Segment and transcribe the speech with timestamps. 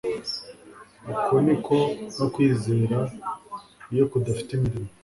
[1.11, 1.77] uko ni ko
[2.17, 2.97] no kwizera
[3.93, 4.89] iyo kudafite imirimo